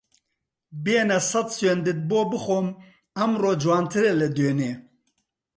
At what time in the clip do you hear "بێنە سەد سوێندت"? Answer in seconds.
0.83-1.99